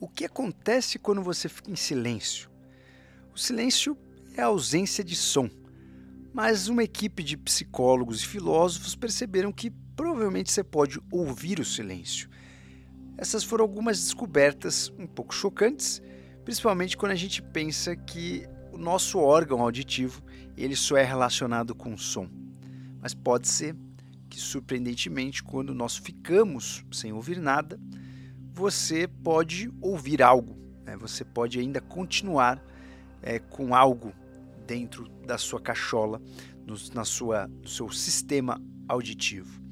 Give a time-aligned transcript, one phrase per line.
[0.00, 2.48] O que acontece quando você fica em silêncio?
[3.34, 3.94] O silêncio
[4.34, 5.50] é a ausência de som,
[6.32, 12.30] mas uma equipe de psicólogos e filósofos perceberam que provavelmente você pode ouvir o silêncio.
[13.18, 16.00] Essas foram algumas descobertas um pouco chocantes,
[16.46, 20.22] principalmente quando a gente pensa que o nosso órgão auditivo
[20.56, 22.26] ele só é relacionado com o som.
[23.02, 23.76] Mas pode ser
[24.30, 27.78] que, surpreendentemente, quando nós ficamos sem ouvir nada,
[28.60, 30.54] você pode ouvir algo,
[30.84, 30.94] né?
[30.94, 32.62] você pode ainda continuar
[33.22, 34.12] é, com algo
[34.66, 36.20] dentro da sua cachola,
[36.66, 39.62] no, na sua, no seu sistema auditivo.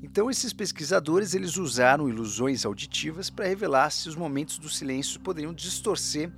[0.00, 5.52] Então esses pesquisadores eles usaram ilusões auditivas para revelar se os momentos do silêncio poderiam
[5.52, 6.32] distorcer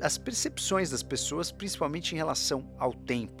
[0.00, 3.40] as percepções das pessoas, principalmente em relação ao tempo.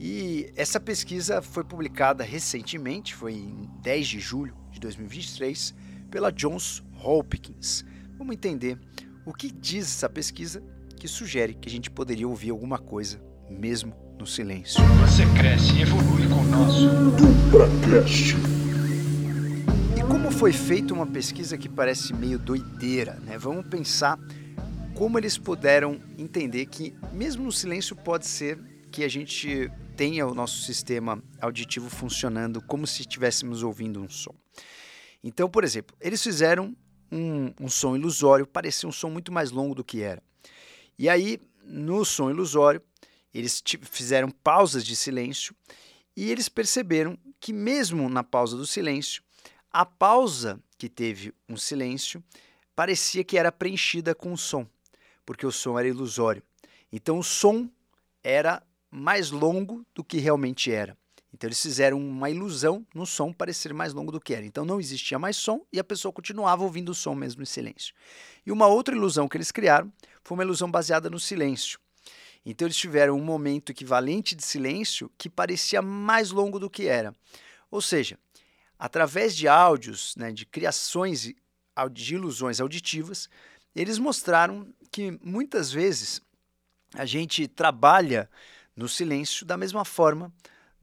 [0.00, 5.74] E essa pesquisa foi publicada recentemente, foi em 10 de julho de 2023,
[6.14, 7.84] pela Johns Hopkins.
[8.16, 8.78] Vamos entender
[9.26, 10.62] o que diz essa pesquisa
[10.96, 13.20] que sugere que a gente poderia ouvir alguma coisa
[13.50, 14.80] mesmo no silêncio.
[15.00, 18.36] Você cresce e evolui com o nosso DupraCast.
[19.98, 23.36] E como foi feita uma pesquisa que parece meio doideira, né?
[23.36, 24.16] Vamos pensar
[24.94, 28.56] como eles puderam entender que mesmo no silêncio pode ser
[28.92, 34.32] que a gente tenha o nosso sistema auditivo funcionando como se estivéssemos ouvindo um som.
[35.24, 36.76] Então, por exemplo, eles fizeram
[37.10, 40.22] um, um som ilusório, parecia um som muito mais longo do que era.
[40.98, 42.80] E aí, no som ilusório,
[43.32, 45.56] eles fizeram pausas de silêncio
[46.16, 49.22] e eles perceberam que, mesmo na pausa do silêncio,
[49.72, 52.22] a pausa que teve um silêncio
[52.76, 54.68] parecia que era preenchida com som
[55.24, 56.42] porque o som era ilusório.
[56.92, 57.68] Então o som
[58.22, 60.96] era mais longo do que realmente era.
[61.34, 64.46] Então eles fizeram uma ilusão no som parecer mais longo do que era.
[64.46, 67.92] Então não existia mais som e a pessoa continuava ouvindo o som mesmo em silêncio.
[68.46, 71.80] E uma outra ilusão que eles criaram foi uma ilusão baseada no silêncio.
[72.46, 77.12] Então eles tiveram um momento equivalente de silêncio que parecia mais longo do que era.
[77.68, 78.16] Ou seja,
[78.78, 81.34] através de áudios, né, de criações
[81.90, 83.28] de ilusões auditivas,
[83.74, 86.22] eles mostraram que muitas vezes
[86.94, 88.30] a gente trabalha
[88.76, 90.32] no silêncio da mesma forma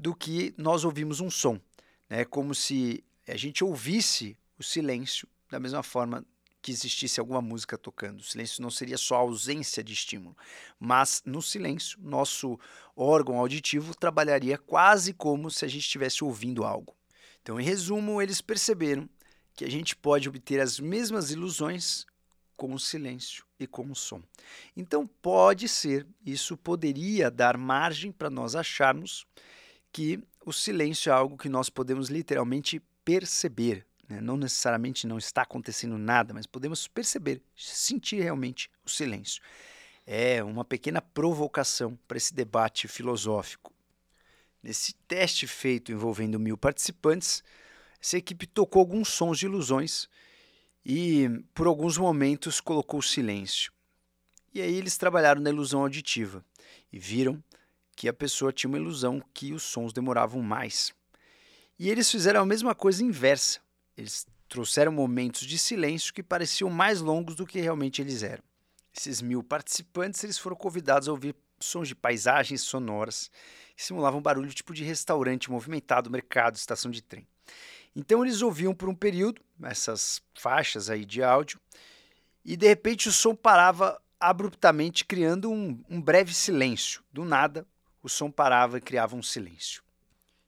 [0.02, 1.62] do que nós ouvimos um som.
[2.10, 6.26] É como se a gente ouvisse o silêncio da mesma forma
[6.60, 8.20] que existisse alguma música tocando.
[8.20, 10.36] O silêncio não seria só ausência de estímulo,
[10.80, 12.60] mas no silêncio, nosso
[12.96, 16.96] órgão auditivo trabalharia quase como se a gente estivesse ouvindo algo.
[17.44, 19.08] Então, em resumo, eles perceberam
[19.56, 22.08] que a gente pode obter as mesmas ilusões
[22.58, 24.22] com o silêncio e com o som.
[24.76, 29.28] Então, pode ser, isso poderia dar margem para nós acharmos
[29.92, 33.86] que o silêncio é algo que nós podemos literalmente perceber.
[34.08, 34.22] Né?
[34.22, 39.42] Não necessariamente não está acontecendo nada, mas podemos perceber, sentir realmente o silêncio.
[40.06, 43.74] É uma pequena provocação para esse debate filosófico.
[44.64, 47.44] Nesse teste feito envolvendo mil participantes,
[48.02, 50.08] essa equipe tocou alguns sons de ilusões
[50.86, 53.72] e por alguns momentos colocou silêncio.
[54.54, 56.44] E aí eles trabalharam na ilusão auditiva
[56.92, 57.42] e viram
[58.02, 60.92] que a pessoa tinha uma ilusão que os sons demoravam mais.
[61.78, 63.60] E eles fizeram a mesma coisa inversa.
[63.96, 68.44] Eles trouxeram momentos de silêncio que pareciam mais longos do que realmente eles eram.
[68.92, 73.30] Esses mil participantes eles foram convidados a ouvir sons de paisagens sonoras
[73.76, 77.28] que simulavam barulho tipo de restaurante movimentado, mercado, estação de trem.
[77.96, 81.60] Então eles ouviam por um período essas faixas aí de áudio
[82.44, 87.04] e de repente o som parava abruptamente, criando um, um breve silêncio.
[87.14, 87.64] Do nada,
[88.02, 89.84] o som parava e criava um silêncio.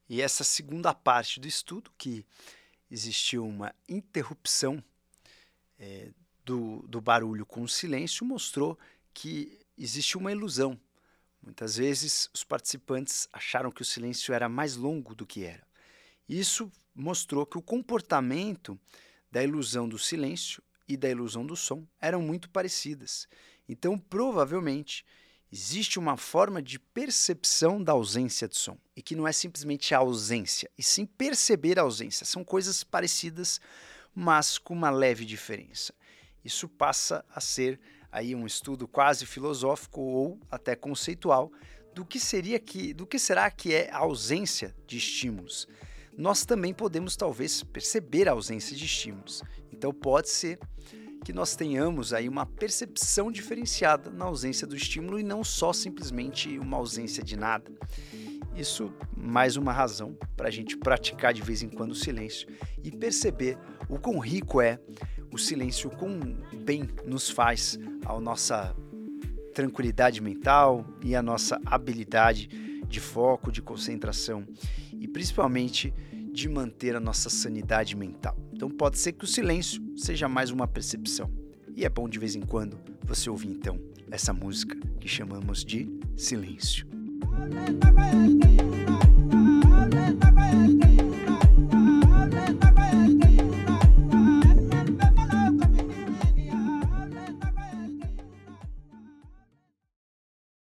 [0.10, 2.26] E essa segunda parte do estudo, que
[2.90, 4.84] existiu uma interrupção
[5.80, 6.12] é,
[6.44, 8.78] do, do barulho com o silêncio, mostrou
[9.14, 10.80] que existe uma ilusão.
[11.42, 15.66] Muitas vezes os participantes acharam que o silêncio era mais longo do que era.
[16.28, 18.80] Isso mostrou que o comportamento
[19.32, 23.28] da ilusão do silêncio e da ilusão do som eram muito parecidas.
[23.68, 25.06] Então, provavelmente,
[25.54, 30.00] existe uma forma de percepção da ausência de som, e que não é simplesmente a
[30.00, 32.26] ausência, e sim perceber a ausência.
[32.26, 33.62] São coisas parecidas,
[34.16, 35.94] mas com uma leve diferença.
[36.44, 37.80] Isso passa a ser
[38.12, 41.52] aí um estudo quase filosófico ou até conceitual
[41.94, 45.68] do que seria que, do que será que é a ausência de estímulos
[46.18, 49.42] nós também podemos talvez perceber a ausência de estímulos.
[49.72, 50.60] Então pode ser
[51.24, 56.60] que nós tenhamos aí uma percepção diferenciada na ausência do estímulo e não só simplesmente
[56.60, 57.72] uma ausência de nada.
[58.56, 62.48] Isso mais uma razão para a gente praticar de vez em quando o silêncio
[62.84, 63.58] e perceber
[63.90, 64.80] o quão rico é
[65.32, 66.20] o silêncio com
[66.64, 68.76] bem nos faz, a nossa
[69.56, 72.48] tranquilidade mental e a nossa habilidade
[72.88, 74.46] de foco, de concentração
[75.00, 75.94] e principalmente
[76.32, 78.43] de manter a nossa sanidade mental.
[78.64, 81.30] Então pode ser que o silêncio seja mais uma percepção.
[81.76, 83.78] E é bom de vez em quando você ouvir então
[84.10, 86.88] essa música que chamamos de silêncio.